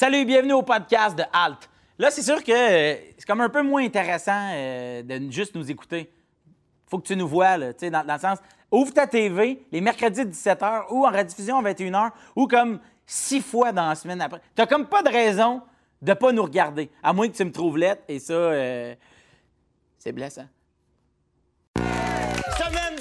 [0.00, 1.68] Salut, bienvenue au podcast de Halt.
[1.98, 5.70] Là, c'est sûr que euh, c'est comme un peu moins intéressant euh, de juste nous
[5.70, 6.10] écouter.
[6.86, 8.38] Faut que tu nous vois, là, tu sais, dans, le sens,
[8.70, 13.72] ouvre ta TV les mercredis 17h ou en rediffusion à 21h ou comme six fois
[13.72, 14.40] dans la semaine après.
[14.54, 15.60] T'as comme pas de raison
[16.00, 18.94] de pas nous regarder, à moins que tu me trouves lettre et ça, euh,
[19.98, 20.46] c'est blessant.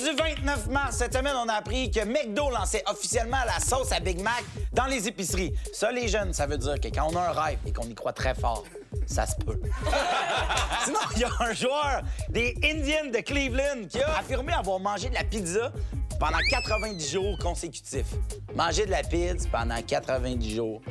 [0.09, 0.97] Du 29 mars.
[0.97, 4.85] Cette semaine, on a appris que McDo lançait officiellement la sauce à Big Mac dans
[4.85, 5.53] les épiceries.
[5.73, 7.93] Ça, les jeunes, ça veut dire que quand on a un rêve et qu'on y
[7.93, 8.63] croit très fort,
[9.05, 9.59] ça se peut.
[10.85, 15.09] Sinon, il y a un joueur des Indians de Cleveland qui a affirmé avoir mangé
[15.09, 15.71] de la pizza
[16.19, 18.15] pendant 90 jours consécutifs.
[18.55, 20.81] Manger de la pizza pendant 90 jours.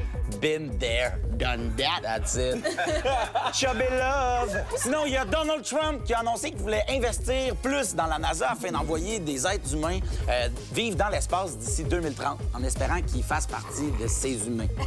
[0.41, 2.62] Been there, done that, that's it.
[3.52, 4.56] Chubby love.
[4.77, 8.18] Sinon, il y a Donald Trump qui a annoncé qu'il voulait investir plus dans la
[8.18, 13.24] NASA afin d'envoyer des êtres humains euh, vivre dans l'espace d'ici 2030, en espérant qu'ils
[13.24, 14.68] fassent partie de ces humains.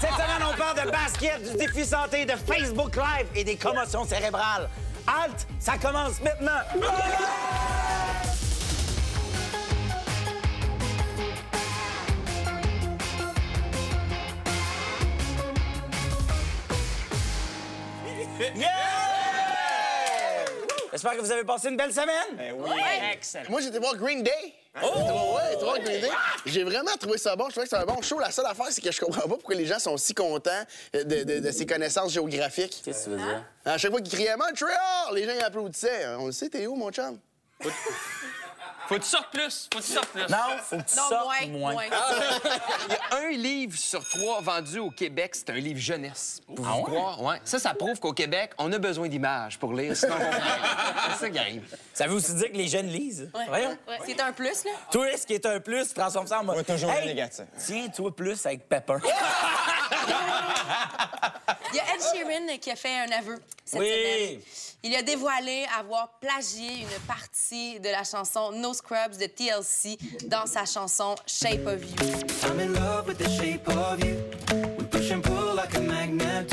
[0.00, 4.04] Cette semaine, on parle de basket, du défi santé, de Facebook Live et des commotions
[4.04, 4.68] cérébrales.
[5.06, 6.60] Halt, ça commence maintenant.
[18.56, 18.68] Yeah!
[20.90, 22.54] J'espère que vous avez passé une belle semaine.
[23.48, 24.52] Moi, j'étais voir Green Day.
[24.82, 24.86] Oh!
[25.36, 26.10] Ouais, j'étais voir Green Day.
[26.44, 27.46] J'ai vraiment trouvé ça bon.
[27.46, 28.18] Je trouvais que c'était un bon show.
[28.18, 30.50] La seule affaire, c'est que je comprends pas pourquoi les gens sont si contents
[30.92, 32.82] de, de- de ces connaissances géographiques.
[32.84, 33.42] Qu'est-ce que tu veux dire?
[33.64, 34.78] À chaque fois qu'ils criaient Montréal,
[35.14, 36.06] les gens ils applaudissaient.
[36.18, 37.18] On le sait, t'es où, mon chum?
[38.88, 39.68] Faut que tu sortes plus.
[39.72, 40.22] Faut que tu sortes plus.
[40.28, 41.72] Non, faut que tu Non, sortes moins, moins.
[41.72, 41.84] moins.
[42.88, 46.40] Il y a un livre sur trois vendu au Québec, c'est un livre jeunesse.
[46.54, 46.84] Pour Ah vous ouais?
[46.84, 47.40] croire, ouais.
[47.44, 51.30] Ça, ça prouve qu'au Québec, on a besoin d'images pour lire, sinon on C'est ça
[51.30, 51.76] qui arrive.
[51.94, 53.30] Ça veut aussi dire que les jeunes lisent.
[53.48, 53.76] Voyons.
[53.88, 54.70] Ouais, C'est un plus, là?
[54.90, 56.56] Toi, ce qui est un plus, transforme ça en mode.
[56.56, 57.44] Ouais, toujours Hey, négatif.
[57.58, 58.96] Tiens, toi, plus avec Pepper.
[61.72, 63.88] Il y a Ed Sheeran qui a fait un aveu cette Oui.
[63.88, 64.40] semaine.
[64.82, 70.46] Il a dévoilé avoir plagié une partie de la chanson No Scrubs de TLC dans
[70.46, 71.96] sa chanson Shape of You.
[72.44, 74.16] I'm in love with the shape of you.
[74.78, 76.52] We push and pull like a magnet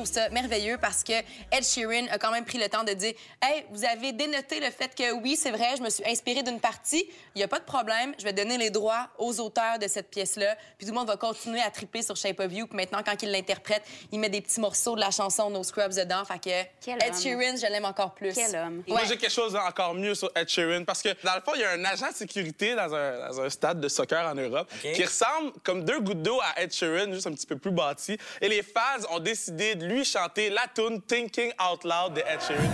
[0.00, 1.12] trouve ça merveilleux parce que
[1.52, 3.12] Ed Sheeran a quand même pris le temps de dire
[3.42, 6.58] Hey, vous avez dénoté le fait que oui, c'est vrai, je me suis inspiré d'une
[6.58, 7.06] partie.
[7.34, 8.14] Il n'y a pas de problème.
[8.18, 10.56] Je vais donner les droits aux auteurs de cette pièce-là.
[10.78, 12.66] Puis tout le monde va continuer à triper sur Shape of You.
[12.66, 15.94] Puis maintenant, quand il l'interprète, il met des petits morceaux de la chanson No Scrubs
[15.94, 16.24] dedans.
[16.24, 17.20] Fait que Quel Ed homme.
[17.20, 18.32] Sheeran, je l'aime encore plus.
[18.32, 18.82] Quel homme.
[18.88, 21.60] Moi, j'ai quelque chose encore mieux sur Ed Sheeran parce que, dans le fond, il
[21.60, 24.70] y a un agent de sécurité dans un, dans un stade de soccer en Europe
[24.80, 28.16] qui ressemble comme deux gouttes d'eau à Ed Sheeran, juste un petit peu plus bâti.
[28.40, 32.40] Et les fans ont décidé de lui chanter la tune Thinking Out Loud de Ed
[32.40, 32.70] Sheeran.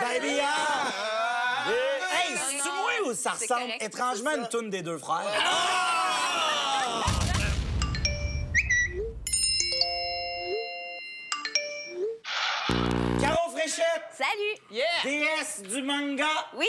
[0.00, 0.40] Baby!
[2.12, 4.48] Hey, c'est-tu moi ou ça ressemble correct, étrangement à une ça.
[4.48, 5.24] toune des deux frères?
[13.68, 14.80] Salut!
[15.02, 16.24] DS du manga!
[16.54, 16.66] Oui!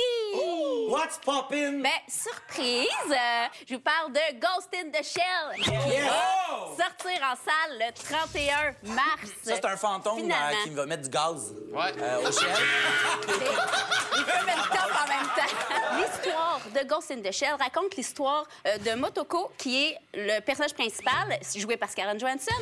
[0.90, 1.84] What's poppin'?
[1.84, 2.88] Ben, surprise!
[3.12, 7.94] euh, je vous parle de Ghost in the Shell qui va sortir en salle le
[7.94, 9.06] 31 mars.
[9.44, 11.94] Ça, c'est un fantôme euh, qui va mettre du gaz Ouais.
[12.02, 12.50] euh, au ciel.
[13.28, 15.97] Il peut mettre le top en même temps.
[15.97, 21.38] L'histoire de Ghost in the Shell raconte l'histoire de Motoko, qui est le personnage principal,
[21.56, 22.56] joué par Scarlett Johansson,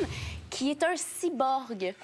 [0.56, 1.94] qui est un cyborg.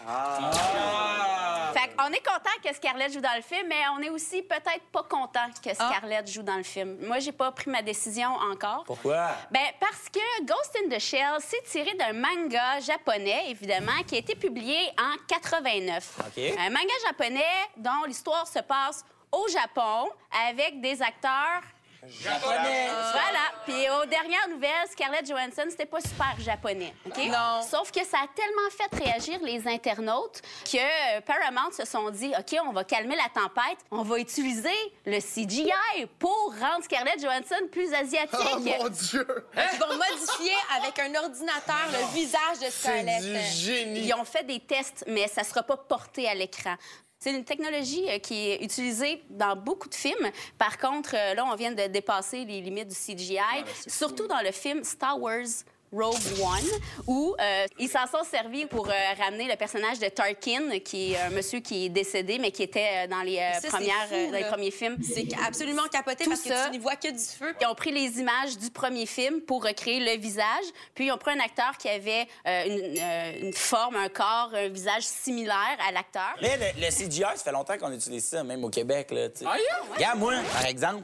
[1.72, 4.84] Fait qu'on est content que Scarlett joue dans le film, mais on est aussi peut-être
[4.92, 6.98] pas content que Scarlett joue dans le film.
[7.06, 8.84] Moi, j'ai pas pris ma décision encore.
[8.84, 9.30] Pourquoi?
[9.50, 14.18] Ben, parce que Ghost in the Shell, c'est tiré d'un manga japonais, évidemment, qui a
[14.18, 16.18] été publié en 89.
[16.18, 16.42] OK.
[16.58, 17.40] Un manga japonais
[17.78, 20.10] dont l'histoire se passe au Japon
[20.46, 21.62] avec des acteurs.
[22.08, 22.88] Japonais!
[23.12, 23.38] Voilà.
[23.64, 26.92] Puis aux dernières nouvelles, Scarlett Johansson, c'était pas super japonais.
[27.06, 27.16] OK?
[27.28, 27.62] Non.
[27.62, 32.32] Sauf que ça a tellement fait réagir les internautes que euh, Paramount se sont dit
[32.36, 34.74] OK, on va calmer la tempête, on va utiliser
[35.06, 38.36] le CGI pour rendre Scarlett Johansson plus asiatique.
[38.52, 39.46] Oh mon Dieu!
[39.54, 43.22] Ils vont modifier avec un ordinateur le visage de C'est Scarlett.
[43.22, 44.00] du génie.
[44.06, 46.74] Ils ont fait des tests, mais ça ne sera pas porté à l'écran.
[47.22, 50.28] C'est une technologie euh, qui est utilisée dans beaucoup de films.
[50.58, 53.38] Par contre, euh, là, on vient de dépasser les limites du CGI,
[53.86, 55.46] surtout dans le film Star Wars
[55.92, 60.78] Rogue One, où euh, ils s'en sont servis pour euh, ramener le personnage de Tarkin,
[60.84, 63.68] qui est un monsieur qui est décédé, mais qui était euh, dans les, euh, Ça,
[63.68, 64.96] premières, fou, dans les premiers films.
[65.02, 66.54] C'est absolument capoté Tout parce ça.
[66.54, 67.54] que tu n'y vois que du feu.
[67.60, 71.18] Ils ont pris les images du premier film pour recréer le visage, puis ils ont
[71.18, 75.76] pris un acteur qui avait euh, une, euh, une forme, un corps, un visage similaire
[75.86, 76.34] à l'acteur.
[76.40, 79.10] Mais le, le CGI, ça fait longtemps qu'on utilise ça, même au Québec.
[79.10, 79.28] Là.
[79.44, 79.94] Ah, yeah?
[79.94, 81.02] Regarde, moi, par exemple.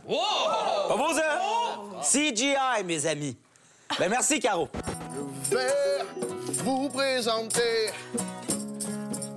[0.89, 1.41] Pas beau, ça?
[2.03, 3.37] CGI, mes amis.
[3.97, 4.69] Ben, merci, Caro.
[5.51, 6.03] Je vais
[6.63, 7.91] vous présenter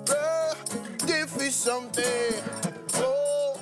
[0.08, 2.04] le défi santé.
[2.94, 3.58] Faut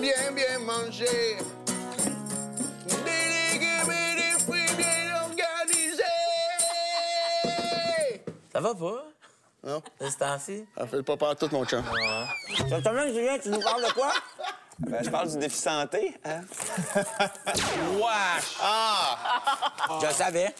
[0.00, 1.36] bien, bien manger.
[2.86, 6.02] Des légumes et des fruits bien organisés.
[8.52, 9.04] Ça va pas?
[9.62, 10.64] Non, De ce temps-ci?
[10.78, 11.84] ça fait pas peur tout mon chum.
[12.56, 14.12] Cette semaine, Julien, tu nous parles de quoi?
[14.80, 16.14] Ben, je parle du défi santé.
[16.24, 16.40] Hein?
[17.96, 18.56] Wesh!
[20.00, 20.54] Je le savais.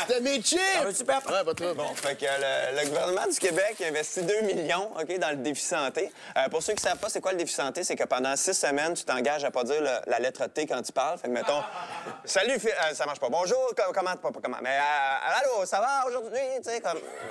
[0.00, 0.60] C'était mes chips!
[0.78, 1.20] Ça va super.
[1.28, 1.74] Ouais, pas trop.
[1.74, 5.36] Bon, fait que le, le gouvernement du Québec a investi 2 millions OK, dans le
[5.36, 6.12] défi santé.
[6.36, 7.84] Euh, pour ceux qui ne savent pas, c'est quoi le défi santé?
[7.84, 10.80] C'est que pendant six semaines, tu t'engages à pas dire le- la lettre T quand
[10.82, 11.18] tu parles.
[11.18, 11.62] Fait que, mettons,
[12.24, 13.28] salut, euh, ça marche pas.
[13.28, 16.38] Bonjour, com- comment, pas, pas comment, mais euh, allô, ça va aujourd'hui?
[16.64, 16.98] Tu sais, comme.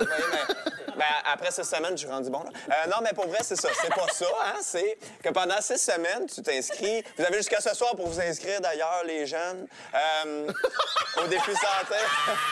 [0.96, 2.42] ben, après six semaines, je suis rendu bon.
[2.44, 2.50] Là.
[2.70, 3.68] Euh, non, mais pour vrai, c'est ça.
[3.80, 4.58] C'est pas ça, hein?
[4.62, 7.02] C'est que pendant six semaines, tu t'inscris.
[7.18, 10.46] Vous avez jusqu'à ce soir pour vous inscrire, d'ailleurs, les jeunes, euh,
[11.22, 11.96] au défi santé.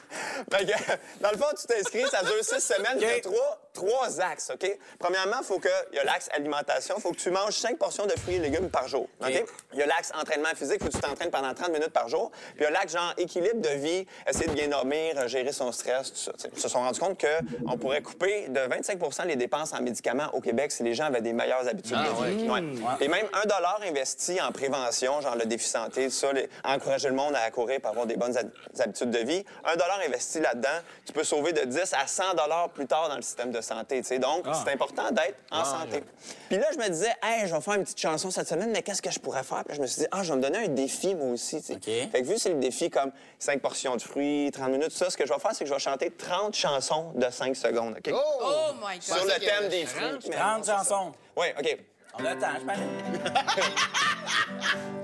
[1.21, 2.97] dans le fond, tu t'inscris, ça dure six semaines.
[2.97, 4.77] Il y a trois, trois axes, OK?
[4.99, 5.69] Premièrement, il faut que...
[5.91, 6.95] Il y a l'axe alimentation.
[6.97, 9.45] Il faut que tu manges cinq portions de fruits et légumes par jour, OK?
[9.73, 10.77] Il y a l'axe entraînement physique.
[10.81, 12.31] Il faut que tu t'entraînes pendant 30 minutes par jour.
[12.55, 15.71] Puis il y a l'axe genre équilibre de vie, essayer de bien dormir, gérer son
[15.71, 16.33] stress, tout ça.
[16.33, 16.49] t'sais.
[16.53, 20.41] Ils se sont rendus compte qu'on pourrait couper de 25% les dépenses en médicaments au
[20.41, 22.49] Québec si les gens avaient des meilleures habitudes de vie.
[22.49, 22.61] Ouais.
[22.99, 27.07] Et même un dollar investi en prévention, genre le défi santé, tout ça, les- encourager
[27.07, 29.45] le monde à courir pour avoir des bonnes hab- habitudes de vie.
[29.65, 33.15] Un dollar investi là-dedans, tu peux sauver de 10 à 100 dollars plus tard dans
[33.15, 34.01] le système de santé.
[34.01, 34.19] tu sais.
[34.19, 36.03] Donc, c'est important d'être en santé.
[36.49, 38.81] Puis là, je me disais, hey, je vais faire une petite chanson cette semaine, mais
[38.81, 39.63] qu'est-ce que je pourrais faire?
[39.65, 41.61] Puis je me suis dit, ah, je vais me donner un défi, moi aussi.
[41.61, 41.73] tu sais.
[41.73, 42.11] OK.
[42.11, 44.97] Fait que vu que c'est le défi comme 5 portions de fruits, 30 minutes, tout
[44.97, 47.55] ça, ce que je vais faire, c'est que je vais chanter 30 chansons de 5
[47.55, 47.95] secondes.
[47.97, 48.13] OK?
[48.13, 49.01] Oh my God.
[49.01, 50.29] Sur le thème des fruits.
[50.31, 51.11] 30 chansons.
[51.37, 51.77] Oui, OK.
[52.19, 52.81] On a le temps, je m'arrête.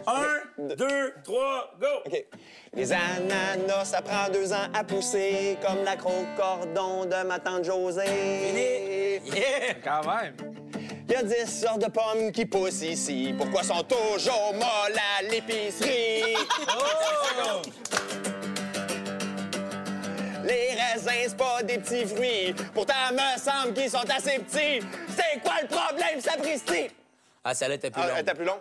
[0.07, 1.87] Un, deux, trois, go!
[2.05, 2.25] OK.
[2.73, 9.21] Les ananas, ça prend deux ans à pousser, comme la cordon de ma tante Josée.
[9.25, 9.75] Yeah!
[9.83, 10.35] Quand même.
[11.09, 13.33] Il y a dix sortes de pommes qui poussent ici.
[13.37, 16.35] Pourquoi sont toujours molles à l'épicerie?
[16.69, 17.61] Oh!
[20.47, 22.53] Les raisins, c'est pas des petits fruits.
[22.73, 24.79] Pourtant, me semble qu'ils sont assez petits.
[25.09, 26.89] C'est quoi le problème, sapristi?
[27.43, 28.25] Ah, celle-là était plus Ah, longue.
[28.25, 28.59] t'as plus long?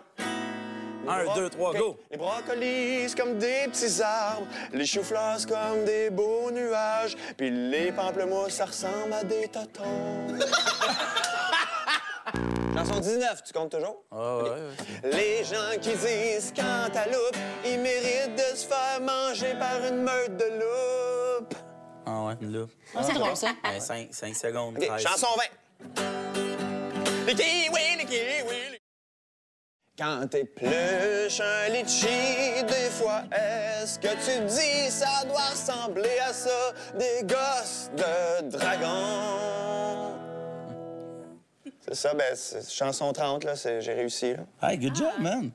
[1.09, 1.97] Un, deux, trois, go!
[2.11, 4.45] Les brocolis, comme des petits arbres.
[4.73, 7.15] Les choux-fleurs, comme des beaux nuages.
[7.37, 10.27] Puis les pamplemousses, ça ressemble à des totons.
[12.75, 14.03] Chanson 19, tu comptes toujours?
[14.11, 15.11] Ah, ouais, ouais.
[15.11, 20.45] Les gens qui disent cantaloupe, ils méritent de se faire manger par une meute de
[20.59, 21.06] loupe.
[22.29, 22.65] Ah, ouais, là.
[23.03, 23.49] C'est drôle, ça.
[23.79, 24.77] 5, secondes.
[24.77, 25.01] OK, 13.
[25.03, 25.27] chanson
[25.95, 26.03] 20.
[27.27, 28.81] Les kiwis, les kiwis, les...
[29.97, 36.71] Quand t'épluches un litchi, des fois, est-ce que tu dis ça doit ressembler à ça,
[36.93, 40.13] des gosses de dragon?
[41.81, 44.43] C'est ça, ben, c'est chanson 30, là, c'est- j'ai réussi, là.
[44.69, 45.49] Hey, good job, man.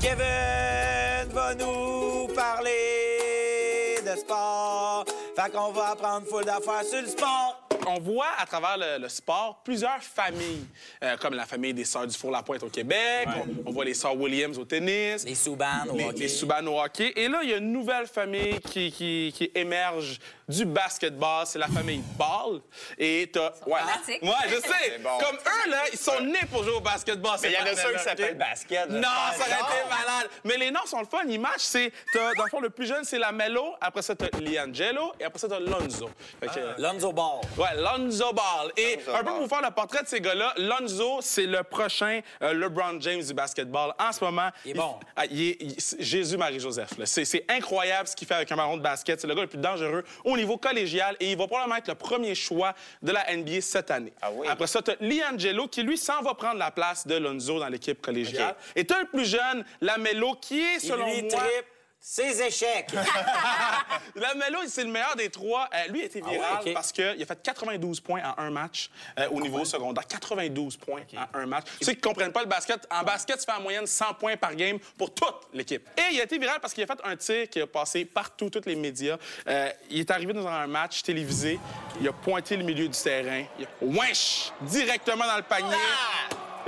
[0.00, 5.04] Kevin va nous parler de sport.
[5.38, 7.67] Fait qu'on va apprendre full d'affaires sur le sport.
[7.90, 10.66] On voit à travers le, le sport plusieurs familles,
[11.02, 13.26] euh, comme la famille des Sœurs du Four-la-Pointe au Québec.
[13.64, 15.24] On, on voit les Sœurs Williams au tennis.
[15.24, 16.18] Les Souban au les, hockey.
[16.20, 17.12] les Subban au hockey.
[17.16, 20.18] Et là, il y a une nouvelle famille qui, qui, qui émerge
[20.48, 21.46] du basketball.
[21.46, 22.60] C'est la famille Ball.
[22.98, 23.52] Et t'as...
[23.66, 23.78] Ouais.
[23.80, 24.22] fanatiques.
[24.22, 24.98] Ouais, je sais.
[24.98, 25.18] bon.
[25.18, 27.38] Comme eux, là, ils sont nés pour jouer au basketball.
[27.42, 28.90] Mais il y en a ceux qui s'appellent basket.
[28.90, 29.02] Non,
[29.32, 30.30] ça aurait été malade.
[30.44, 31.22] Mais les noms sont le fun.
[31.28, 31.62] Ils matchent.
[31.62, 33.74] C'est, t'as- dans le fond, le plus jeune, c'est la Mello.
[33.80, 35.12] Après ça, t'as Liangelo.
[35.20, 36.10] Et après ça, t'as Lonzo.
[36.40, 37.40] Que, Lonzo Ball.
[37.56, 38.72] Ouais, Lonzo Ball.
[38.76, 39.32] Et Lonzo un peu Ball.
[39.34, 43.22] pour vous faire le portrait de ces gars-là, Lonzo, c'est le prochain euh, LeBron James
[43.22, 43.92] du basketball.
[43.98, 44.96] En ce moment, Il est bon.
[45.16, 46.90] ah, il est- il- c'est Jésus-Marie-Joseph.
[47.04, 49.20] C'est incroyable ce qu'il fait avec un ballon de basket.
[49.20, 51.94] C'est le gars le plus dangereux au niveau collégial et il va probablement être le
[51.94, 54.12] premier choix de la NBA cette année.
[54.20, 54.46] Ah oui?
[54.48, 57.68] Après ça, tu as Liangelo qui, lui, s'en va prendre la place de Lonzo dans
[57.68, 58.54] l'équipe collégiale.
[58.76, 61.40] Et tu as le plus jeune, Lamelo, qui est, selon lui, moi...
[62.00, 62.92] Ses échecs.
[64.14, 65.68] Lamelo, c'est le meilleur des trois.
[65.74, 66.74] Euh, lui, a été viral Ah ouais, ok.
[66.74, 68.88] parce qu'il a fait 92 points en un match
[69.18, 70.06] euh, au niveau secondaire.
[70.06, 71.66] 92 points en un match.
[71.82, 74.36] Ceux qui ne comprennent pas le basket, en basket, tu fais en moyenne 100 points
[74.36, 75.86] par game pour toute l'équipe.
[75.98, 78.48] Et il a été viral parce qu'il a fait un tir qui a passé partout,
[78.48, 79.16] tous les médias.
[79.48, 81.58] Euh, il est arrivé dans un match télévisé,
[82.00, 85.76] il a pointé le milieu du terrain, il a wesh directement dans le panier.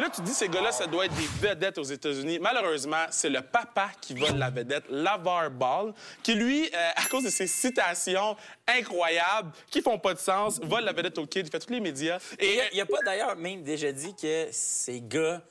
[0.00, 2.38] Et là, tu te dis, ces gars-là, ça doit être des vedettes aux États-Unis.
[2.38, 5.92] Malheureusement, c'est le papa qui vole la vedette, Lavar Ball,
[6.22, 8.34] qui, lui, euh, à cause de ses citations
[8.66, 11.80] incroyables, qui font pas de sens, vole la vedette au kid, il fait tous les
[11.80, 12.18] médias.
[12.38, 15.42] Et Il n'y a, pas d'ailleurs même déjà dit que ces gars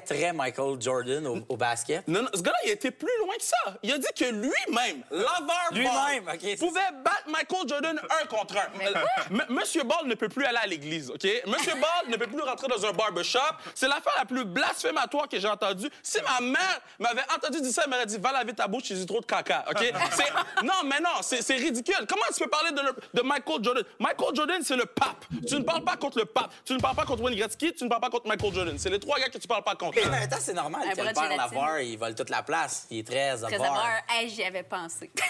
[0.00, 2.06] pèteraient Michael Jordan au, au basket.
[2.08, 3.56] Non, non, ce gars-là, il été plus loin que ça.
[3.82, 9.44] Il a dit que lui-même, Lavar Lui-même, Ball, pouvait battre Michael Jordan un contre un.
[9.50, 11.24] Monsieur Ball ne peut plus aller à l'église, OK?
[11.46, 13.38] Monsieur Ball ne peut plus rentrer dans un barbershop.
[13.74, 15.88] C'est l'affaire la plus blasphématoire que j'ai entendue.
[16.02, 18.94] Si ma mère m'avait entendu dire ça, elle m'aurait dit «Va laver ta bouche, j'ai
[18.94, 19.92] dit trop de caca, OK?
[20.62, 22.06] Non, mais non, c'est ridicule.
[22.08, 23.84] Comment tu peux parler de, le- de Michael Jordan?
[23.98, 25.24] Michael Jordan, c'est le pape.
[25.46, 26.50] Tu ne parles pas contre le pape.
[26.64, 27.74] Tu ne parles pas contre Wayne Gretzky.
[27.74, 28.78] Tu ne parles pas contre Michael Jordan.
[28.78, 29.81] C'est les trois gars que tu parles pas contre.
[29.94, 31.36] Mais en même temps, c'est normal Un le de père gélatine.
[31.36, 32.86] Lavar, il vole toute la place.
[32.90, 33.72] Il est très Très avare.
[33.72, 34.02] avare.
[34.10, 35.10] Hey, j'y avais pensé.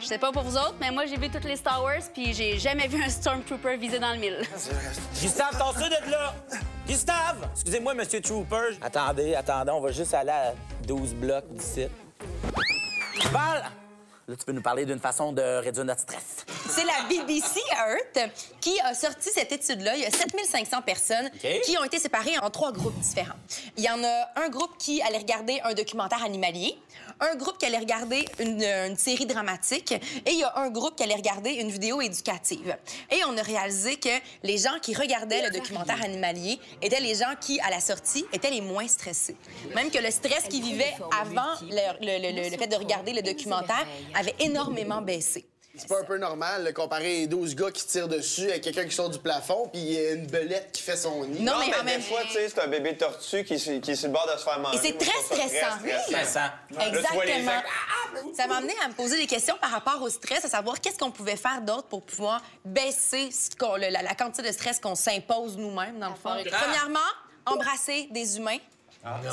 [0.00, 2.32] Je sais pas pour vous autres, mais moi, j'ai vu toutes les Star Wars, puis
[2.32, 4.38] j'ai jamais vu un Stormtrooper visé dans le mille.
[5.20, 6.32] Gustave, t'en ça de là!
[6.86, 7.48] Gustave!
[7.52, 8.76] Excusez-moi, Monsieur Trooper.
[8.80, 10.54] Attendez, attendez, on va juste aller à
[10.86, 11.88] 12 blocs d'ici.
[13.32, 13.64] Val!
[14.28, 16.44] Là, tu peux nous parler d'une façon de réduire notre stress.
[16.68, 18.28] C'est la BBC Earth
[18.60, 19.94] qui a sorti cette étude-là.
[19.94, 21.30] Il y a 7500 personnes
[21.64, 23.36] qui ont été séparées en trois groupes différents.
[23.76, 26.76] Il y en a un groupe qui allait regarder un documentaire animalier,
[27.20, 30.96] un groupe qui allait regarder une, une série dramatique et il y a un groupe
[30.96, 32.76] qui allait regarder une vidéo éducative.
[33.10, 34.08] Et on a réalisé que
[34.42, 38.50] les gens qui regardaient le documentaire animalier étaient les gens qui, à la sortie, étaient
[38.50, 39.36] les moins stressés.
[39.74, 43.22] Même que le stress qu'ils vivaient avant le, le- le- le fait de regarder le
[43.22, 45.46] documentaire avait énormément baissé.
[45.78, 48.94] C'est pas un peu normal de comparer 12 gars qui tirent dessus avec quelqu'un qui
[48.94, 51.40] sort du plafond puis il y a une belette qui fait son nid.
[51.40, 53.80] Non, Non, mais en même des fois, tu sais, c'est un bébé tortue qui, est-
[53.80, 54.78] qui est sur le bord de se faire manger.
[54.78, 56.02] Et c'est Moi, je très trouve ça stressant.
[56.08, 56.40] Stressant.
[56.40, 57.52] Là, tu vois les Exactement.
[57.52, 60.80] gens- Ça m'a amené à me poser des questions par rapport au stress, à savoir
[60.80, 64.52] qu'est-ce qu'on pouvait faire d'autre pour pouvoir baisser ce qu'on- le- la, la quantité de
[64.52, 66.30] stress qu'on s'impose nous-mêmes, dans le fond.
[66.50, 66.98] Premièrement,
[67.44, 68.58] embrasser des humains.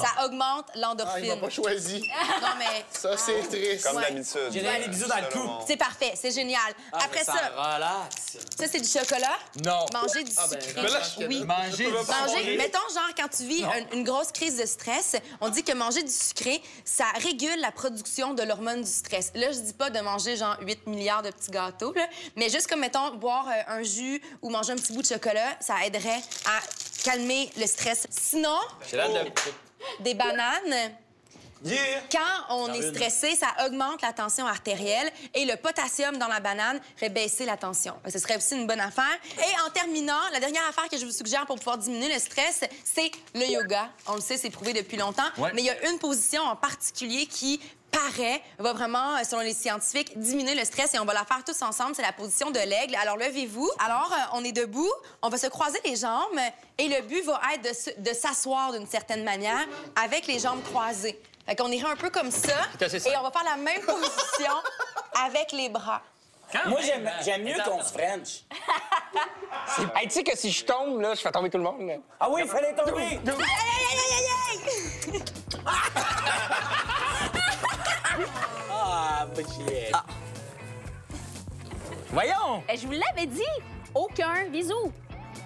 [0.02, 1.28] Ça augmente Ah, il l'endorphine.
[1.30, 2.00] m'a pas choisi.
[2.42, 3.84] non, mais Ça, c'est triste.
[3.88, 4.04] Comme Ouais.
[4.12, 4.50] d'habitude.
[4.52, 5.50] J'ai donné les bisous dans le cou.
[5.68, 6.74] C'est parfait, c'est génial.
[6.92, 8.38] Après ça, Relax.
[8.58, 9.38] ça, c'est du chocolat?
[9.66, 9.86] Non.
[9.94, 10.60] Manger du sucré.
[10.76, 11.44] Mais là, oui.
[11.44, 15.50] Manger du Manger, mettons, genre, quand tu vis un- une grosse crise de stress, on
[15.50, 19.32] dit que manger du sucré, ça régule la production de l'hormone du stress.
[19.36, 22.68] Là, je dis pas de manger, genre, 8 milliards de petits gâteaux, là, mais juste
[22.68, 26.22] comme, mettons, boire euh, un jus ou manger un petit bout de chocolat, ça aiderait
[26.46, 26.60] à
[27.04, 28.08] calmer le stress.
[28.10, 28.58] Sinon,
[28.92, 30.04] de...
[30.04, 30.92] des bananes.
[31.66, 32.02] Yeah!
[32.12, 36.82] Quand on est stressé, ça augmente la tension artérielle et le potassium dans la banane
[36.98, 37.94] fait baisser la tension.
[38.12, 39.18] Ce serait aussi une bonne affaire.
[39.38, 42.66] Et en terminant, la dernière affaire que je vous suggère pour pouvoir diminuer le stress,
[42.84, 43.90] c'est le yoga.
[44.08, 45.52] On le sait, c'est prouvé depuis longtemps, Ouais.
[45.54, 47.62] mais il y a une position en particulier qui
[47.94, 51.44] paraît, va vraiment, euh, selon les scientifiques, diminuer le stress et on va la faire
[51.46, 51.96] tous ensemble.
[51.96, 52.96] C'est la position de l'aigle.
[53.02, 53.70] Alors, levez-vous.
[53.86, 56.40] Alors, euh, on est debout, on va se croiser les jambes
[56.78, 59.66] et le but va être de se- de s'asseoir d'une certaine manière
[60.04, 61.20] avec les jambes croisées.
[61.46, 64.54] Fait qu'on irait un peu comme ça et on va faire la même position
[65.26, 66.02] avec les bras.
[66.68, 68.44] Moi, j'aime j'aime mieux qu'on se French.
[69.96, 71.88] Hey, tu sais que si je tombe, là, je fais tomber tout le monde.
[71.88, 71.94] là.
[72.20, 72.92] Ah oui, il fallait tomber!
[73.02, 75.24] Aïe, aïe, aïe, aïe, aïe,
[78.72, 79.92] Ah, bullshit.
[82.12, 82.64] Voyons!
[82.72, 83.42] Eh, je vous l'avais dit.
[83.96, 84.92] Aucun bisou.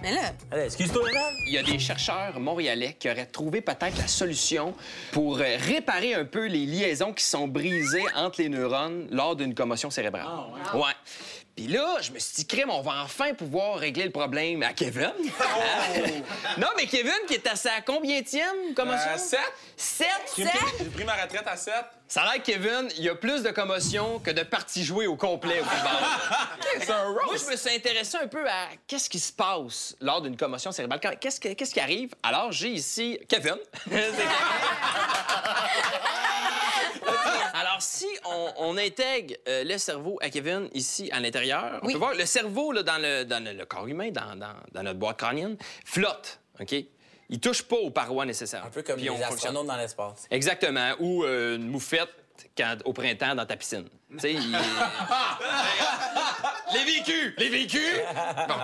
[0.01, 1.01] Mais là, Allez, excuse-toi.
[1.47, 4.75] Il y a des chercheurs montréalais qui auraient trouvé peut-être la solution
[5.11, 9.55] pour euh, réparer un peu les liaisons qui sont brisées entre les neurones lors d'une
[9.55, 10.27] commotion cérébrale.
[10.73, 10.81] ouais.
[11.57, 14.73] Puis là, je me suis dit, crème, on va enfin pouvoir régler le problème à
[14.73, 15.11] Kevin.
[16.59, 19.17] non, mais Kevin, qui est à sa combientième commotion?
[19.17, 19.39] Sept.
[19.75, 20.07] Sept?
[20.37, 21.73] J'ai pris, j'ai pris ma retraite à 7.
[22.07, 25.07] Ça a l'air que Kevin, il y a plus de commotion que de parties jouées
[25.07, 26.79] au complet au football.
[26.79, 27.25] C'est un roast.
[27.25, 30.71] Moi, je me suis intéressé un peu à qu'est-ce qui se passe lors d'une commotion
[30.71, 30.99] cérébrale.
[31.19, 32.13] Qu'est-ce, que- qu'est-ce qui arrive?
[32.21, 33.57] Alors, j'ai ici Kevin.
[37.77, 41.93] Alors, si on, on intègre euh, le cerveau à Kevin ici à l'intérieur, on Oui.
[41.93, 44.81] peut voir le cerveau là, dans, le, dans le- le corps humain, dans, dans- dans
[44.81, 45.55] notre boîte crânienne,
[45.85, 46.39] flotte.
[46.59, 46.73] OK?
[47.29, 48.65] Il touche pas aux parois nécessaires.
[48.65, 50.25] Un peu comme les astronautes dans l'espace.
[50.31, 50.93] Exactement.
[50.99, 52.09] Ou euh, une moufette
[52.57, 53.85] quand- au printemps dans ta piscine.
[54.13, 54.57] Tu sais, il-
[56.73, 57.33] Les vécus!
[57.37, 57.81] Les vécus!
[58.47, 58.55] Bon.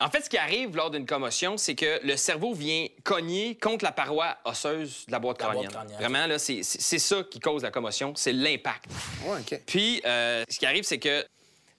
[0.00, 3.84] En fait, ce qui arrive lors d'une commotion, c'est que le cerveau vient cogner contre
[3.84, 5.96] la paroi osseuse de la boîte La boîte crânienne.
[5.98, 8.86] Vraiment, là, c'est ça qui cause la commotion, c'est l'impact.
[9.24, 9.62] Ouais.
[9.66, 11.24] Puis, euh, ce qui arrive, c'est que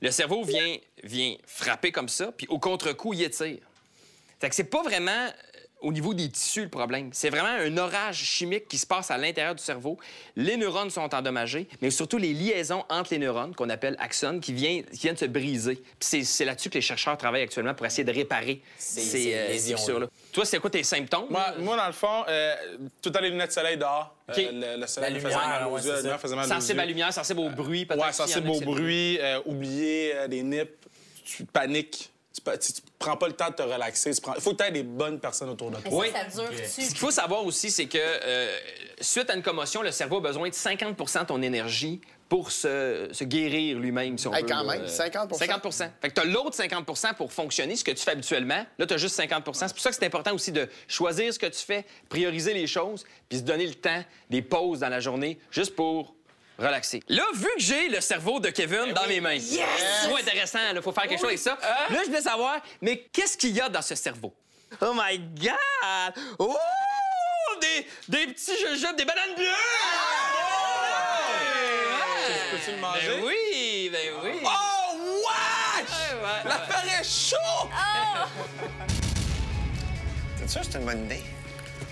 [0.02, 3.60] le cerveau vient, vient frapper comme ça, puis au contre-coup, il étire.
[4.40, 5.28] Fait que c'est pas vraiment
[5.82, 7.10] au niveau des tissus le problème.
[7.14, 9.98] C'est vraiment un orage chimique qui se passe à l'intérieur du cerveau.
[10.36, 14.54] Les neurones sont endommagés, mais surtout les liaisons entre les neurones, qu'on appelle axones, qui,
[14.54, 15.76] vient- qui viennent se briser.
[15.76, 19.10] Puis c'est- c'est là-dessus que les chercheurs travaillent actuellement pour essayer de réparer Ces- ces,
[19.60, 19.94] ces euh, ces.
[20.32, 21.28] Toi, c'est quoi tes symptômes?
[21.30, 22.56] Moi, moi, dans le fond, euh,
[23.02, 24.16] tout temps les lunettes de soleil dehors.
[24.30, 24.34] Euh,
[24.76, 25.88] le, le soleil La me faisait lumière, mal aux ouais, yeux.
[25.88, 26.18] c'est la lumière ça.
[26.20, 28.04] faisait mal aux sensible à la lumière, sensible au bruit, peut-être.
[28.04, 30.72] Ouais, sensible au bruit, euh, oublier euh, des nips,
[31.24, 32.12] tu paniques.
[32.36, 34.12] Tu, tu prends pas le temps de te relaxer.
[34.12, 35.92] Il faut que tu aies des bonnes personnes autour de toi.
[35.92, 36.08] Oui.
[36.12, 36.82] Ça dure-tu?
[36.82, 38.58] Ce qu'il faut savoir aussi, c'est que euh,
[39.00, 43.08] suite à une commotion, le cerveau a besoin de 50% de ton énergie pour se,
[43.12, 44.48] se guérir lui-même, si on Hey, veut.
[44.50, 48.04] quand même, 50 50 Fait que tu as l'autre 50% pour fonctionner, ce que tu
[48.04, 48.66] fais habituellement.
[48.80, 51.38] Là, tu as juste 50% C'est pour ça que c'est important aussi de choisir ce
[51.38, 55.00] que tu fais, prioriser les choses, puis se donner le temps, des pauses dans la
[55.00, 56.15] journée, juste pour
[56.58, 57.04] relaxer.
[57.10, 60.82] Là, vu que j'ai le cerveau de Kevin dans mes mains, c'est trop intéressant, il
[60.82, 61.58] faut faire quelque chose avec ça.
[61.90, 64.34] Là, je voulais savoir, mais qu'est-ce qu'il y a dans ce cerveau?
[64.82, 66.14] Oh my God!
[66.40, 66.58] Oh!
[67.62, 69.46] Des, des petits jujubes, des bananes bleues!
[71.92, 72.34] Ouais!
[72.52, 73.08] Peux-tu le manger?
[73.08, 74.32] Ben oui, ben oui.
[74.44, 75.90] Oh, wesh!
[75.90, 76.42] Ouais, ouais.
[76.50, 77.70] L'affaire est chaud!
[80.40, 81.24] T'es sûr que c'est une bonne idée?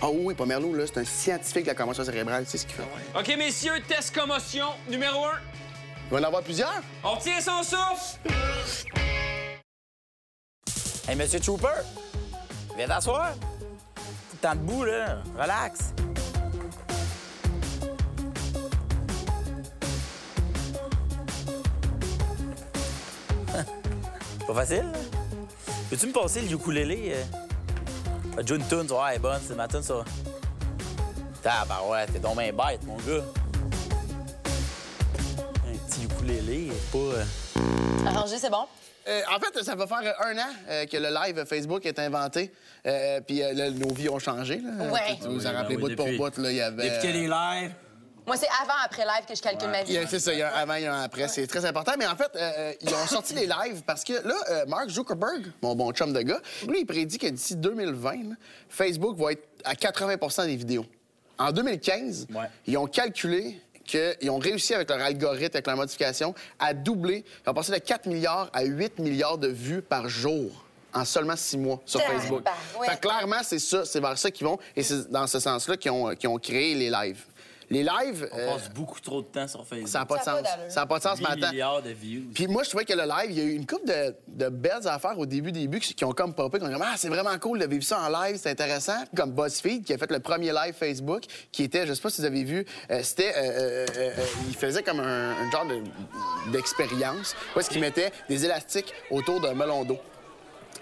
[0.02, 2.76] Ah oui, oui, Pomerleau, là, c'est un scientifique de la commotion cérébrale, c'est ce qu'il
[2.76, 2.84] fait.
[3.18, 5.40] OK, messieurs, test commotion numéro un.
[6.08, 6.82] Il va en avoir plusieurs?
[7.04, 8.20] On tient son souffle.
[11.08, 11.68] Hey, Monsieur Trooper,
[12.76, 13.34] viens t'asseoir.
[13.36, 14.02] Tout
[14.34, 15.22] le temps debout, là.
[15.38, 15.94] Relax.
[24.48, 25.00] Pas facile, là?
[25.90, 27.14] Peux-tu me passer le ukulélé?
[27.14, 27.24] Euh...
[28.38, 30.04] Une tune, tu vois, elle est bonne, c'est ma tune, ça.
[31.42, 33.24] Tabarouette, t'es donc bien bête, mon gars.
[35.68, 36.98] Un petit ukulélé, pas...
[36.98, 37.24] euh,
[38.08, 38.66] Arrangé, c'est bon?
[39.08, 42.54] Euh, en fait, ça va faire un an euh, que le live Facebook est inventé.
[42.86, 44.62] Euh, puis euh, nos vies ont changé.
[44.62, 44.86] Là.
[44.92, 45.18] Ouais.
[45.22, 46.90] Tu vous en Oui, rappelez ben bout pour depuis- bout, là, il y avait...
[46.90, 47.72] D'écouter des lives.
[48.26, 49.98] Moi, c'est avant, après live que je calcule ma vie.
[50.10, 51.28] C'est ça, il y a un avant, il y a un après.
[51.28, 51.94] C'est très important.
[51.98, 55.52] Mais en fait, euh, ils ont sorti les lives parce que là, euh, Mark Zuckerberg,
[55.62, 58.36] mon bon chum de gars, lui, il prédit que d'ici 2020, là,
[58.70, 60.86] Facebook va être à 80% des vidéos.
[61.38, 62.46] En 2015, Ouais.
[62.68, 67.26] ils ont calculé qu'ils ont réussi avec leur algorithme, avec leur modification, à doubler.
[67.46, 71.36] Ils ont passé de 4 milliards à 8 milliards de vues par jour en seulement
[71.36, 72.00] six mois sur.
[72.02, 72.44] Facebook.
[72.86, 74.60] Fait clairement, c'est ça, c'est vers ça qu'ils vont.
[74.76, 77.26] Et c'est dans ce sens-là qu'ils ont, qu'ils ont créé les lives.
[77.70, 79.88] Les lives, On euh, passe beaucoup trop de temps sur Facebook.
[79.90, 80.58] ça n'a pas de Ça a pas sens.
[80.74, 81.50] Ça n'a pas de sens 8 maintenant.
[81.52, 82.24] milliards de views.
[82.34, 84.50] Puis moi, je trouvais que le live, il y a eu une couple de, de
[84.50, 87.10] belles affaires au début, début, qui qui ont comme popé, qui ont dit Ah, c'est
[87.10, 89.04] vraiment cool de vivre ça en live, c'est intéressant.
[89.16, 92.22] Comme BuzzFeed, qui a fait le premier live Facebook, qui était, je sais pas si
[92.22, 93.34] vous avez vu, euh, c'était.
[93.36, 97.82] euh, euh, euh, euh, il faisait comme un, un genre de- d'expérience, où est-ce qu'il
[97.82, 99.98] mettait des élastiques autour d'un melon d'eau.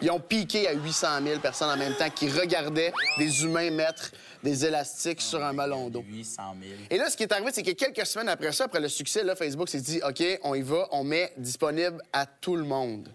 [0.02, 4.12] Ils ont piqué à 800 000 personnes en même temps qui regardaient des humains mettre
[4.44, 6.04] des élastiques sur un melon d'eau.
[6.08, 6.74] 800 000.
[6.90, 9.24] Et là, ce qui est arrivé, c'est que quelques semaines après ça, après le succès,
[9.24, 13.10] là, Facebook s'est dit OK, on y va, on met disponible à tout le monde.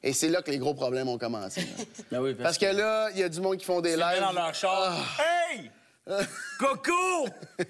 [0.00, 1.66] Et c'est là que les gros problèmes ont commencé.
[2.12, 4.20] Ben oui, Parce que là, il y a du monde qui font des lives.
[4.20, 4.96] dans leur char.
[5.18, 5.70] Hey!
[6.58, 7.26] Coco!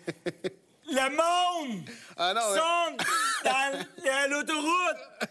[0.91, 1.85] Le monde!
[2.17, 2.59] Ah non, ouais.
[3.45, 5.28] Dans l'autoroute!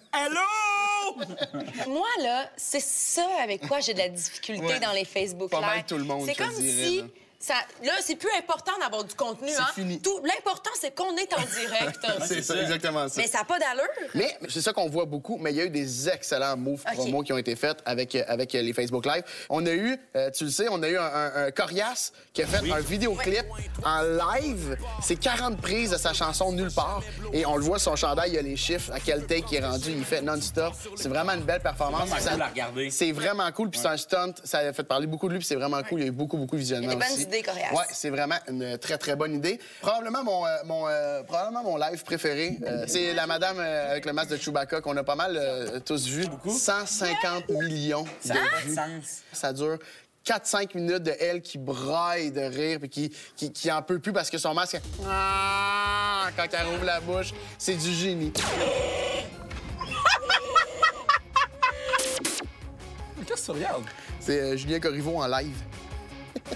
[1.87, 4.79] Moi, là, c'est ça avec quoi j'ai de la difficulté Ouais.
[4.79, 6.97] dans les Facebook Pas mal tout le monde, C'est comme dirais, si...
[6.99, 7.03] là.
[7.39, 9.49] Ça, là, c'est plus important d'avoir du contenu.
[9.49, 9.67] C'est hein.
[9.75, 9.99] fini.
[10.01, 11.99] Tout- L'important, c'est qu'on est en direct.
[12.25, 13.21] C'est ça, exactement ça.
[13.21, 13.87] Mais ça n'a pas d'allure.
[14.15, 16.95] Mais c'est ça qu'on voit beaucoup, mais il y a eu des excellents moves OK.
[16.95, 19.23] promo qui ont été faits avec, euh, avec euh, les Facebook Live.
[19.49, 22.41] On a eu, euh, tu le sais, on a eu un, un- un Corias qui
[22.41, 23.45] a fait un vidéoclip
[23.85, 24.75] en live.
[25.03, 27.01] C'est 40 prises de sa chanson Nulle part.
[27.33, 29.57] Et on le voit, son chandail, il y a les chiffres, à quel take il
[29.57, 30.73] est rendu, il fait non-stop.
[30.95, 32.09] C'est vraiment une belle performance.
[32.09, 32.89] Vraiment Ça- cool à regarder.
[32.89, 34.33] C'est vraiment cool, puis c'est un stunt.
[34.43, 35.99] Ça a fait parler beaucoup de lui, puis c'est vraiment cool.
[35.99, 37.26] Il y a eu beaucoup, beaucoup de visionnements aussi.
[37.43, 37.71] Corias.
[37.73, 39.59] Ouais, c'est vraiment une très, très bonne idée.
[39.81, 44.05] Probablement mon, euh, mon, euh, probablement mon live préféré, euh, c'est la madame euh, avec
[44.05, 46.25] le masque de Chewbacca qu'on a pas mal euh, tous vu.
[46.47, 48.33] 150 millions de
[48.65, 48.75] vues.
[48.75, 49.21] sens.
[49.33, 49.77] Ça dure
[50.25, 54.11] 4-5 minutes de elle qui braille de rire puis qui, qui, qui en peut plus
[54.11, 54.79] parce que son masque...
[55.07, 58.33] Ah, Quand elle ouvre la bouche, c'est du génie.
[63.25, 63.83] Qu'est-ce que tu regardes?
[64.19, 65.57] C'est euh, Julien Corriveau en live.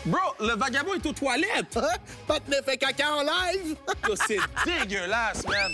[0.05, 1.77] Bro, le vagabond est aux toilettes!
[1.77, 1.95] Hein?
[2.27, 3.75] Pas de fait caca en live!
[4.27, 5.71] C'est dégueulasse, man!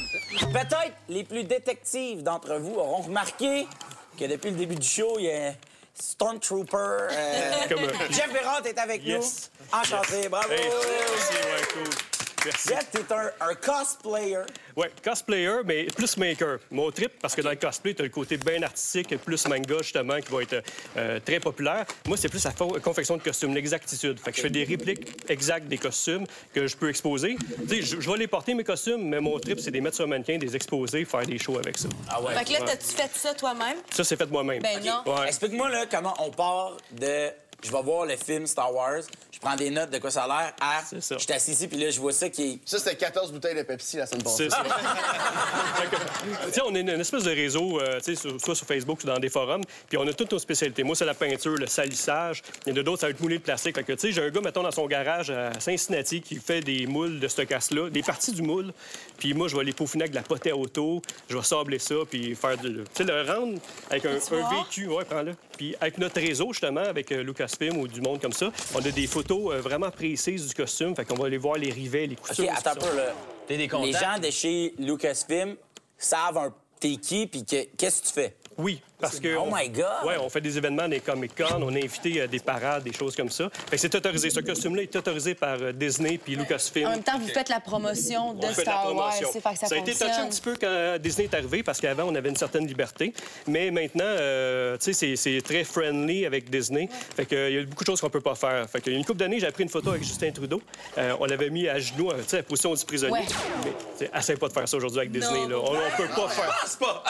[0.51, 3.67] Peut-être les plus détectives d'entre vous auront remarqué
[4.19, 5.53] que depuis le début du show, il y a un
[5.99, 6.77] Stormtrooper.
[7.11, 9.49] euh, Comme, euh, Jeff Bérard est avec Yes.
[9.71, 9.79] nous.
[9.79, 10.51] Enchanté, bravo!
[10.51, 10.69] Hey,
[12.45, 14.39] merci, t'es un, un cosplayer.
[14.75, 16.59] Ouais, cosplayer, mais plus maker.
[16.71, 19.77] Mon trip, parce que dans le cosplay, tu as le côté bien artistique, plus manga,
[19.79, 20.63] justement, qui va être
[20.97, 21.85] euh, très populaire.
[22.05, 24.19] Moi, c'est plus la confection de costumes, l'exactitude.
[24.19, 27.35] Fait que je fais des répliques exactes des costumes que je peux exposer.
[27.67, 29.95] Tu sais, je, je vais les porter, mes costumes, mais mon trip, c'est des mettre
[29.95, 31.89] sur un mannequin, des exposer, faire des shows avec ça.
[32.09, 32.33] Ah ouais.
[32.35, 33.77] Fait que là, t'as-tu fait ça toi-même?
[33.91, 34.61] Ça, c'est fait moi-même.
[34.61, 35.13] Ben non.
[35.13, 35.27] Ouais.
[35.27, 37.29] Explique-moi là comment on part de
[37.63, 40.27] je vais voir le film Star Wars, je prends des notes de quoi ça a
[40.27, 40.53] l'air
[41.01, 41.15] ça.
[41.17, 43.55] je suis assis ici puis là je vois ça qui est Ça, c'était 14 bouteilles
[43.55, 44.49] de Pepsi la semaine passée.
[44.49, 44.63] C'est ça.
[45.77, 48.55] Fait que, tu sais, on est une, espèce de réseau, euh, tu sais, sur- soit
[48.55, 50.83] sur Facebook, soit dans des forums, puis on a toutes nos spécialités.
[50.83, 52.41] Moi, c'est la peinture, le salissage.
[52.65, 53.75] Il y en a d'autres, ça va être moulé de plastique.
[53.75, 56.61] Fait que, tu sais, j'ai un gars, mettons, dans son garage à Cincinnati qui fait
[56.61, 58.73] des moules de ce casse-là, des parties du moule.
[59.17, 61.95] Puis moi, je vais les peaufiner avec de la potée auto, je vais sabler ça,
[62.09, 62.69] puis faire de...
[62.69, 65.35] Tu sais, le rendre avec un, vécu, ouais, prends-le.
[65.57, 68.91] Puis avec notre réseau, justement, avec euh, Lucasfilm ou du monde comme ça, on a
[68.91, 70.95] des photos euh, vraiment précises du costume.
[70.95, 72.51] Fait qu'on va aller voir les rivets, les OK, coutures.
[72.55, 73.13] attends un peu là.
[73.47, 75.55] T'as des Les gens de chez Lucasfilm
[75.97, 78.35] savent un t'es qui puis que- qu'est-ce que tu fais?
[78.57, 79.35] Oui, parce que.
[79.35, 79.85] Oh on- my God!
[80.05, 83.15] Ouais, on fait des événements, des Comic-Con, on a invité à des parades, des choses
[83.15, 83.49] comme ça.
[83.69, 84.29] Fait que c'est autorisé.
[84.29, 86.87] Ce costume-là est autorisé par euh, Disney puis Lucasfilm.
[86.87, 89.13] En même temps, vous faites la promotion de On fait de la Star Wars.
[89.13, 92.03] fait que ça, a été touché un petit peu quand Disney est arrivé parce qu'avant,
[92.05, 93.13] on avait une certaine liberté.
[93.47, 96.89] Mais maintenant, euh, tu sais, c'est- très friendly avec Disney.
[97.15, 98.67] Fait que, euh, il y a beaucoup de choses qu'on peut pas faire.
[98.69, 100.61] Fait que, il y a une couple d'années, j'ai pris une photo avec Justin Trudeau.
[100.97, 103.13] Euh, on l'avait mis à genoux, euh, tu sais, à position du prisonnier.
[103.13, 103.25] Ouais.
[103.63, 105.41] Mais, tu sais, essaie pas de faire ça aujourd'hui avec Disney.
[105.47, 105.49] Non.
[105.49, 105.57] Là.
[105.59, 106.67] On, on peut pas faire.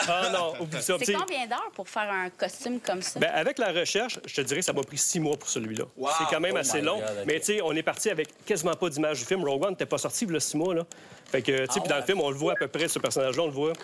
[0.08, 0.96] Ah non, oublie ça.
[1.02, 3.20] C'est combien d'heures pour faire un costume comme ça?
[3.20, 5.84] Ben, avec la recherche, je te dirais que ça m'a pris six mois pour celui-là.
[6.18, 6.98] C'est quand même Oh assez long.
[6.98, 7.22] God.
[7.24, 9.44] Mais tu sais, on est parti avec quasiment pas d'image du film.
[9.44, 10.74] Rogue One n'était pas sorti il y a six mois.
[10.74, 10.82] Là.
[11.30, 12.98] Fait que, tu sais, puis dans le film, on le voit à peu près, ce
[12.98, 13.74] personnage-là, on le voit.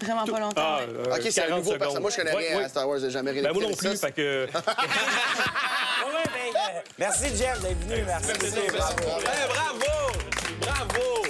[0.00, 0.60] Vraiment pas longtemps.
[0.60, 1.78] Ah, euh, OK, c'est un 40 nouveau secondes.
[1.78, 2.00] personnage.
[2.02, 2.64] Moi, je connais Ouais, rien ouais.
[2.64, 2.98] à Star Wars.
[2.98, 3.96] J'ai jamais rien Ben, moi non plus.
[3.96, 4.06] ça.
[4.08, 4.48] Fait que...
[4.52, 4.58] Ah
[6.06, 8.02] ouais, ben, euh, merci Jeff d'être venu.
[8.04, 8.32] Merci.
[8.32, 8.76] beaucoup.
[8.76, 9.20] Bravo.
[9.20, 10.12] Hey, bravo!
[10.60, 11.22] Bravo!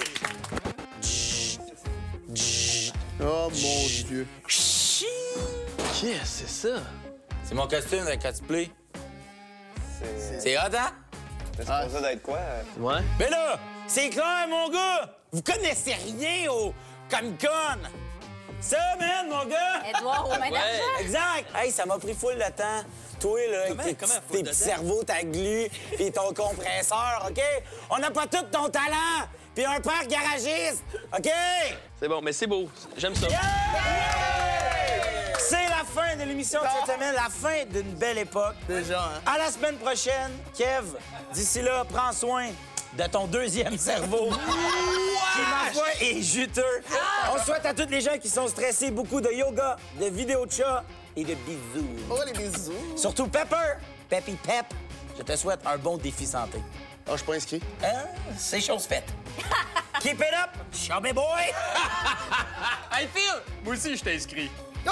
[3.21, 4.27] Oh, mon Dieu.
[6.01, 6.81] Qu'est-ce que c'est ça?
[7.43, 8.69] C'est mon costume de cosplay.
[10.39, 10.91] C'est hot, hein?
[11.57, 12.37] C'est supposé d'être quoi?
[12.37, 12.63] euh?
[12.79, 13.01] Ouais.
[13.19, 15.09] Mais là, c'est clair, mon gars!
[15.31, 16.73] Vous connaissez rien au
[17.09, 17.79] Comic-Con!
[18.59, 19.83] Ça, man, mon gars!
[19.95, 20.99] Edouard, mains d'argent?
[20.99, 21.45] Exact!
[21.55, 22.83] Hey, ça m'a pris full de temps.
[23.19, 27.41] Toi, là, avec tes, comment petits- tes cerveaux, ta glu, puis ton compresseur, OK?
[27.89, 29.27] On n'a pas tout ton talent!
[29.55, 30.83] Puis un père garagiste,
[31.17, 31.29] OK?
[31.97, 32.67] C'est bon, mais c'est beau.
[32.97, 33.27] J'aime ça.
[33.29, 34.24] C'est fin
[36.25, 38.55] de l'émission de cette semaine, la fin d'une belle époque.
[38.67, 39.21] Déjà, hein?
[39.25, 40.97] À la semaine prochaine, Kev.
[41.33, 42.47] D'ici là, prends soin
[42.97, 44.29] de ton deuxième cerveau.
[44.29, 46.81] Qui, ma foi, est juteux.
[47.33, 50.51] On souhaite à toutes les gens qui sont stressés beaucoup de yoga, de vidéo de
[50.51, 50.83] chat
[51.15, 51.87] et de bisous.
[52.09, 52.73] Oh, les bisous.
[52.95, 53.75] Surtout Pepper,
[54.09, 54.65] Peppy Pep.
[55.17, 56.59] Je te souhaite un bon défi santé.
[57.07, 57.61] Oh, je suis pas inscrit.
[57.83, 58.05] Hein?
[58.37, 59.13] C'est chose faite.
[59.99, 61.25] Keep it up, chubby boy!
[62.91, 63.41] Hey, Phil!
[63.63, 64.49] Moi aussi, je t'ai inscrit.
[64.87, 64.91] Oh!